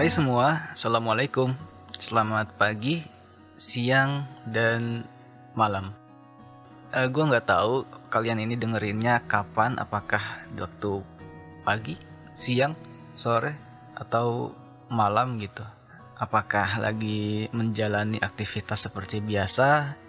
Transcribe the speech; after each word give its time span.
Hai 0.00 0.08
semua, 0.08 0.72
Assalamualaikum. 0.72 1.52
Selamat 1.92 2.48
pagi, 2.56 3.04
siang, 3.52 4.24
dan 4.48 5.04
malam. 5.52 5.92
Uh, 6.88 7.04
Gue 7.12 7.28
nggak 7.28 7.44
tahu 7.44 7.84
kalian 8.08 8.40
ini 8.40 8.56
dengerinnya 8.56 9.20
kapan 9.28 9.76
Apakah 9.76 10.24
waktu 10.56 11.04
pagi, 11.68 12.00
siang, 12.32 12.72
sore, 13.12 13.52
atau 13.92 14.56
malam 14.88 15.36
gitu. 15.36 15.68
Apakah 16.16 16.80
lagi 16.80 17.52
menjalani 17.52 18.16
aktivitas 18.24 18.88
seperti 18.88 19.20
biasa 19.20 20.00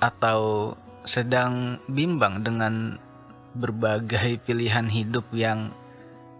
Atau 0.00 0.72
sedang 1.04 1.76
bimbang 1.92 2.40
dengan 2.40 2.96
berbagai 3.52 4.40
pilihan 4.48 4.88
hidup 4.88 5.28
yang 5.36 5.76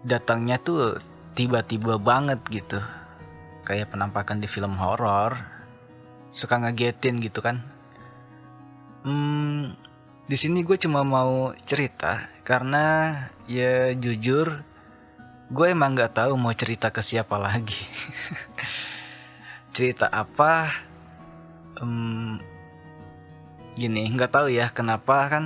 datangnya 0.00 0.56
tuh 0.56 1.09
tiba-tiba 1.34 1.96
banget 1.96 2.40
gitu. 2.50 2.80
Kayak 3.66 3.94
penampakan 3.94 4.42
di 4.42 4.48
film 4.50 4.76
horor. 4.78 5.38
Suka 6.30 6.58
ngagetin 6.58 7.18
gitu 7.18 7.42
kan. 7.42 7.62
Hmm, 9.02 9.74
di 10.28 10.36
sini 10.36 10.62
gue 10.62 10.76
cuma 10.76 11.02
mau 11.02 11.50
cerita 11.64 12.20
karena 12.44 13.16
ya 13.48 13.96
jujur 13.96 14.62
gue 15.50 15.66
emang 15.66 15.96
nggak 15.96 16.14
tahu 16.22 16.38
mau 16.38 16.54
cerita 16.54 16.94
ke 16.94 17.02
siapa 17.02 17.34
lagi. 17.40 17.74
Cerita 19.74 20.12
apa? 20.12 20.68
Um, 21.80 22.36
gini 23.80 24.04
nggak 24.12 24.36
tahu 24.36 24.52
ya 24.52 24.68
kenapa 24.68 25.30
kan 25.32 25.44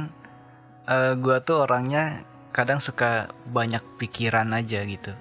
uh, 0.90 1.14
gue 1.14 1.38
tuh 1.46 1.62
orangnya 1.62 2.26
kadang 2.50 2.82
suka 2.82 3.30
banyak 3.46 3.78
pikiran 4.00 4.50
aja 4.58 4.82
gitu 4.82 5.14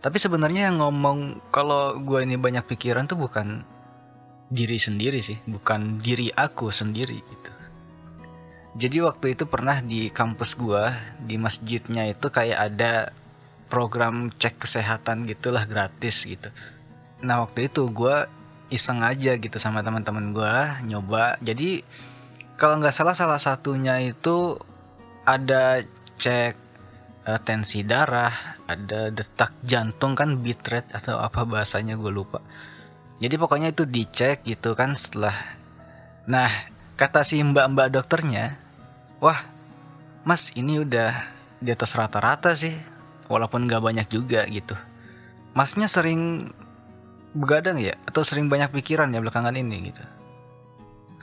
tapi 0.00 0.16
sebenarnya 0.16 0.72
yang 0.72 0.80
ngomong 0.80 1.44
kalau 1.52 2.00
gue 2.00 2.24
ini 2.24 2.40
banyak 2.40 2.64
pikiran 2.64 3.04
tuh 3.04 3.20
bukan 3.20 3.64
diri 4.50 4.80
sendiri 4.80 5.20
sih 5.22 5.38
bukan 5.46 6.00
diri 6.00 6.32
aku 6.32 6.72
sendiri 6.72 7.20
gitu. 7.20 7.52
Jadi 8.70 9.02
waktu 9.02 9.34
itu 9.34 9.44
pernah 9.50 9.82
di 9.82 10.08
kampus 10.08 10.54
gue 10.56 10.84
di 11.20 11.36
masjidnya 11.36 12.06
itu 12.06 12.30
kayak 12.30 12.58
ada 12.70 13.10
program 13.70 14.30
cek 14.30 14.62
kesehatan 14.62 15.26
gitulah 15.26 15.66
gratis 15.66 16.26
gitu. 16.26 16.48
Nah 17.22 17.44
waktu 17.44 17.68
itu 17.68 17.86
gue 17.90 18.26
iseng 18.70 19.02
aja 19.02 19.34
gitu 19.36 19.58
sama 19.58 19.82
teman-teman 19.82 20.30
gue 20.30 20.54
nyoba. 20.86 21.36
Jadi 21.42 21.82
kalau 22.54 22.78
nggak 22.78 22.94
salah 22.94 23.14
salah 23.14 23.42
satunya 23.42 23.98
itu 24.00 24.56
ada 25.26 25.82
cek 26.16 26.69
uh, 27.26 27.40
tensi 27.40 27.84
darah, 27.84 28.32
ada 28.64 29.12
detak 29.12 29.52
jantung 29.64 30.16
kan 30.16 30.40
beat 30.40 30.62
rate 30.68 30.88
atau 30.94 31.20
apa 31.20 31.44
bahasanya 31.44 31.98
gue 31.98 32.12
lupa. 32.12 32.40
Jadi 33.20 33.36
pokoknya 33.36 33.76
itu 33.76 33.84
dicek 33.84 34.46
gitu 34.48 34.72
kan 34.72 34.96
setelah. 34.96 35.34
Nah 36.24 36.48
kata 36.96 37.20
si 37.20 37.40
mbak-mbak 37.44 37.92
dokternya, 37.92 38.56
wah 39.20 39.40
mas 40.24 40.52
ini 40.56 40.80
udah 40.80 41.12
di 41.60 41.68
atas 41.72 41.92
rata-rata 41.92 42.56
sih, 42.56 42.72
walaupun 43.28 43.68
nggak 43.68 43.82
banyak 43.84 44.06
juga 44.08 44.48
gitu. 44.48 44.72
Masnya 45.52 45.90
sering 45.90 46.48
begadang 47.30 47.78
ya 47.78 47.94
atau 48.08 48.26
sering 48.26 48.50
banyak 48.50 48.74
pikiran 48.74 49.12
ya 49.12 49.20
belakangan 49.20 49.54
ini 49.54 49.92
gitu. 49.92 50.02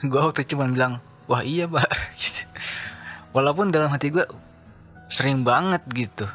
Gue 0.05 0.21
waktu 0.21 0.45
cuma 0.45 0.69
bilang, 0.69 1.01
wah 1.25 1.41
iya 1.41 1.65
mbak. 1.65 1.89
Walaupun 3.35 3.69
dalam 3.69 3.91
hati 3.91 4.13
gue 4.13 4.23
sering 5.07 5.43
banget 5.43 5.83
gitu. 5.91 6.27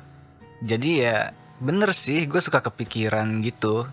Jadi 0.64 1.04
ya 1.04 1.32
bener 1.62 1.94
sih 1.94 2.24
gue 2.26 2.40
suka 2.40 2.64
kepikiran 2.64 3.44
gitu. 3.44 3.86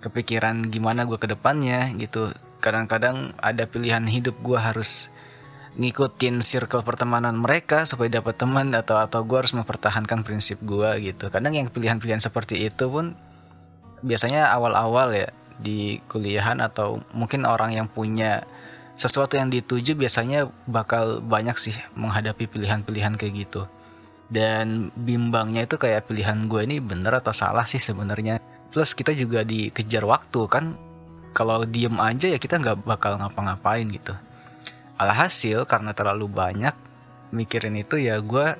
Kepikiran 0.00 0.68
gimana 0.70 1.06
gue 1.08 1.18
ke 1.18 1.28
depannya 1.30 1.90
gitu. 1.98 2.30
Kadang-kadang 2.62 3.36
ada 3.40 3.68
pilihan 3.68 4.04
hidup 4.08 4.40
gue 4.40 4.56
harus 4.56 5.12
ngikutin 5.74 6.38
circle 6.38 6.86
pertemanan 6.86 7.34
mereka 7.34 7.82
supaya 7.82 8.06
dapat 8.22 8.38
teman 8.38 8.70
atau 8.78 9.02
atau 9.02 9.26
gue 9.26 9.42
harus 9.42 9.52
mempertahankan 9.58 10.22
prinsip 10.22 10.62
gue 10.62 10.88
gitu. 11.02 11.28
Kadang 11.34 11.58
yang 11.58 11.66
pilihan-pilihan 11.68 12.22
seperti 12.22 12.62
itu 12.62 12.86
pun 12.86 13.18
biasanya 14.04 14.54
awal-awal 14.54 15.10
ya 15.16 15.28
di 15.58 15.98
kuliahan 16.06 16.62
atau 16.62 17.02
mungkin 17.10 17.46
orang 17.46 17.74
yang 17.74 17.86
punya 17.90 18.46
sesuatu 18.94 19.34
yang 19.34 19.50
dituju 19.50 19.98
biasanya 19.98 20.46
bakal 20.70 21.18
banyak 21.18 21.58
sih 21.58 21.74
menghadapi 21.98 22.46
pilihan-pilihan 22.46 23.18
kayak 23.18 23.34
gitu 23.48 23.66
dan 24.32 24.88
bimbangnya 24.96 25.68
itu 25.68 25.76
kayak 25.76 26.08
pilihan 26.08 26.48
gue 26.48 26.64
ini 26.64 26.80
bener 26.80 27.20
atau 27.20 27.32
salah 27.34 27.68
sih 27.68 27.80
sebenarnya. 27.80 28.40
Plus 28.72 28.96
kita 28.96 29.12
juga 29.12 29.44
dikejar 29.44 30.04
waktu 30.04 30.40
kan. 30.48 30.64
Kalau 31.34 31.66
diem 31.66 31.98
aja 31.98 32.30
ya 32.30 32.38
kita 32.38 32.62
nggak 32.62 32.86
bakal 32.86 33.18
ngapa-ngapain 33.18 33.90
gitu. 33.90 34.14
Alhasil 34.94 35.66
karena 35.66 35.90
terlalu 35.90 36.30
banyak 36.30 36.74
mikirin 37.34 37.74
itu 37.74 37.98
ya 37.98 38.22
gue 38.22 38.54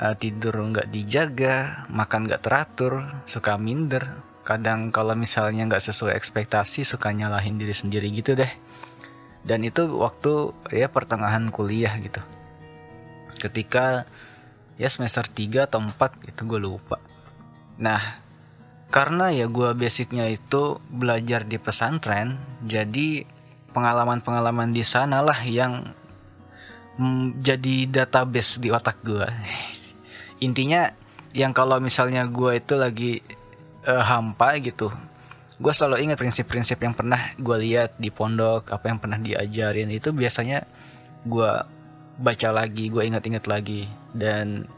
uh, 0.00 0.14
tidur 0.16 0.56
nggak 0.56 0.88
dijaga 0.88 1.84
makan 1.92 2.24
nggak 2.24 2.40
teratur 2.40 3.04
suka 3.28 3.60
minder. 3.60 4.24
Kadang 4.48 4.88
kalau 4.88 5.12
misalnya 5.12 5.68
nggak 5.68 5.84
sesuai 5.92 6.16
ekspektasi 6.16 6.88
suka 6.88 7.12
nyalahin 7.12 7.60
diri 7.60 7.76
sendiri 7.76 8.08
gitu 8.08 8.32
deh. 8.32 8.48
Dan 9.44 9.64
itu 9.68 9.84
waktu 10.00 10.56
ya 10.72 10.88
pertengahan 10.88 11.52
kuliah 11.52 11.92
gitu. 12.00 12.24
Ketika 13.36 14.08
ya 14.80 14.88
semester 14.88 15.28
3 15.28 15.68
atau 15.68 15.84
4 15.84 16.32
itu 16.32 16.40
gue 16.48 16.60
lupa. 16.60 16.96
Nah 17.76 18.00
karena 18.90 19.30
ya 19.30 19.46
gue 19.46 19.70
basicnya 19.76 20.26
itu 20.26 20.82
belajar 20.90 21.46
di 21.46 21.60
pesantren 21.62 22.34
jadi 22.66 23.22
pengalaman-pengalaman 23.70 24.74
di 24.74 24.82
sana 24.82 25.22
lah 25.22 25.38
yang 25.46 25.94
mm, 26.98 27.38
jadi 27.38 27.86
database 27.86 28.58
di 28.58 28.74
otak 28.74 28.98
gue 29.06 29.22
intinya 30.46 30.90
yang 31.30 31.54
kalau 31.54 31.78
misalnya 31.78 32.26
gue 32.26 32.58
itu 32.58 32.74
lagi 32.74 33.12
uh, 33.86 34.02
hampa 34.02 34.58
gitu 34.58 34.90
gue 35.62 35.72
selalu 35.76 36.10
ingat 36.10 36.18
prinsip-prinsip 36.18 36.82
yang 36.82 36.90
pernah 36.90 37.20
gue 37.38 37.56
lihat 37.62 37.94
di 37.94 38.10
pondok 38.10 38.74
apa 38.74 38.90
yang 38.90 38.98
pernah 38.98 39.22
diajarin 39.22 39.86
itu 39.94 40.10
biasanya 40.10 40.66
gue 41.22 41.52
baca 42.20 42.52
lagi 42.52 42.92
gue 42.92 43.02
ingat-ingat 43.08 43.48
lagi. 43.48 43.88
Dan 44.12 44.68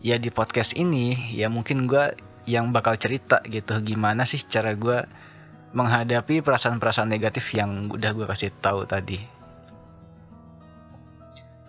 ya 0.00 0.16
di 0.16 0.32
podcast 0.32 0.72
ini 0.74 1.36
ya 1.36 1.52
mungkin 1.52 1.84
gue 1.84 2.16
yang 2.48 2.74
bakal 2.74 2.98
cerita 2.98 3.38
gitu 3.46 3.78
gimana 3.84 4.26
sih 4.26 4.42
cara 4.42 4.74
gue 4.74 5.06
menghadapi 5.72 6.42
perasaan-perasaan 6.42 7.08
negatif 7.08 7.52
yang 7.54 7.92
udah 7.92 8.10
gue 8.16 8.26
kasih 8.26 8.50
tahu 8.58 8.88
tadi. 8.88 9.20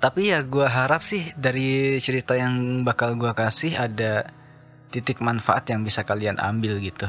Tapi 0.03 0.35
ya 0.35 0.43
gue 0.43 0.67
harap 0.67 0.99
sih 1.07 1.31
dari 1.39 1.95
cerita 2.03 2.35
yang 2.35 2.83
bakal 2.83 3.15
gue 3.15 3.31
kasih 3.31 3.79
ada 3.79 4.27
titik 4.91 5.23
manfaat 5.23 5.63
yang 5.71 5.87
bisa 5.87 6.03
kalian 6.03 6.35
ambil 6.43 6.75
gitu. 6.83 7.07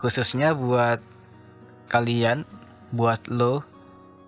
Khususnya 0.00 0.56
buat 0.56 1.04
kalian, 1.92 2.48
buat 2.96 3.28
lo 3.28 3.73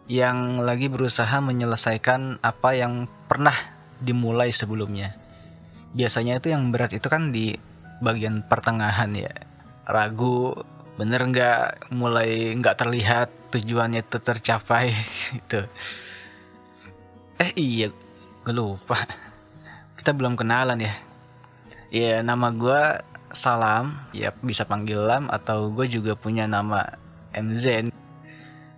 yang 0.07 0.63
lagi 0.63 0.87
berusaha 0.87 1.43
menyelesaikan 1.43 2.39
apa 2.43 2.79
yang 2.79 3.11
pernah 3.27 3.55
dimulai 3.99 4.55
sebelumnya. 4.55 5.19
Biasanya 5.97 6.39
itu 6.39 6.55
yang 6.55 6.71
berat 6.71 6.95
itu 6.95 7.07
kan 7.11 7.35
di 7.35 7.59
bagian 7.99 8.47
pertengahan 8.47 9.11
ya. 9.17 9.33
Ragu 9.87 10.55
bener 10.97 11.29
nggak 11.29 11.93
mulai 11.93 12.55
nggak 12.57 12.77
terlihat 12.79 13.29
tujuannya 13.51 14.07
itu 14.07 14.19
tercapai 14.23 14.95
itu. 15.41 15.61
Eh 17.37 17.53
iya, 17.59 17.89
gue 18.47 18.55
lupa. 18.55 18.97
Kita 19.99 20.15
belum 20.15 20.39
kenalan 20.39 20.81
ya. 20.81 20.95
Ya 21.91 22.23
nama 22.23 22.55
gue 22.55 23.03
Salam, 23.35 23.93
ya 24.17 24.33
bisa 24.41 24.65
panggil 24.65 25.03
Lam 25.03 25.29
atau 25.29 25.69
gue 25.69 25.85
juga 25.91 26.17
punya 26.17 26.49
nama 26.49 26.97
MZ. 27.35 27.91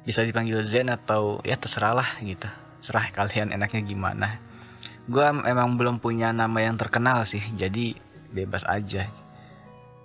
Bisa 0.08 0.24
dipanggil 0.24 0.56
Zen 0.64 0.88
atau 0.88 1.44
ya 1.44 1.60
terserah 1.60 1.92
lah 1.92 2.08
gitu. 2.24 2.48
Serah 2.80 3.04
kalian 3.12 3.52
enaknya 3.52 3.84
gimana. 3.84 4.40
Gue 5.04 5.24
emang 5.24 5.76
belum 5.76 6.00
punya 6.00 6.32
nama 6.32 6.64
yang 6.64 6.80
terkenal 6.80 7.28
sih, 7.28 7.44
jadi 7.56 7.92
bebas 8.32 8.64
aja. 8.64 9.04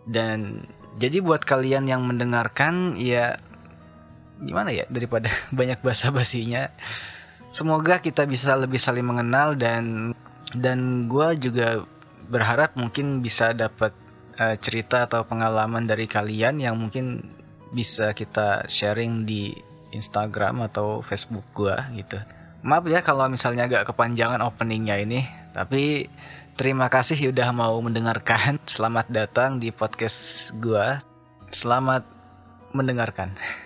Dan 0.03 0.67
jadi 0.99 1.23
buat 1.23 1.47
kalian 1.47 1.87
yang 1.87 2.03
mendengarkan 2.03 2.99
ya 2.99 3.39
gimana 4.43 4.75
ya 4.75 4.85
daripada 4.91 5.31
banyak 5.57 5.79
basa 5.79 6.11
basinya 6.11 6.69
semoga 7.47 8.01
kita 8.01 8.25
bisa 8.25 8.53
lebih 8.57 8.81
saling 8.81 9.05
mengenal 9.05 9.53
dan 9.53 10.11
dan 10.53 11.09
gue 11.09 11.49
juga 11.49 11.81
berharap 12.29 12.77
mungkin 12.77 13.21
bisa 13.21 13.53
dapat 13.53 13.93
uh, 14.37 14.55
cerita 14.57 15.05
atau 15.05 15.25
pengalaman 15.25 15.85
dari 15.85 16.05
kalian 16.05 16.61
yang 16.61 16.75
mungkin 16.77 17.21
bisa 17.73 18.13
kita 18.13 18.69
sharing 18.69 19.25
di 19.25 19.53
Instagram 19.93 20.65
atau 20.67 20.99
Facebook 21.05 21.45
gua 21.53 21.87
gitu. 21.93 22.17
Maaf 22.65 22.83
ya 22.89 22.99
kalau 23.05 23.29
misalnya 23.29 23.69
agak 23.69 23.93
kepanjangan 23.93 24.41
openingnya 24.43 24.99
ini, 24.99 25.23
tapi 25.53 26.09
terima 26.57 26.89
kasih 26.91 27.31
udah 27.31 27.53
mau 27.53 27.77
mendengarkan. 27.79 28.59
Selamat 28.73 29.07
datang 29.07 29.61
di 29.61 29.69
podcast 29.71 30.51
gua. 30.59 30.99
Selamat 31.53 32.03
mendengarkan. 32.73 33.31